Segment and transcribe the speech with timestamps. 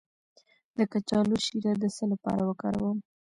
[0.77, 2.97] د کچالو شیره د څه لپاره وکاروم؟